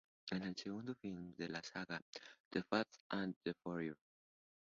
[0.31, 2.01] Es el segundo film de la saga
[2.49, 3.99] "The Fast and the Furious".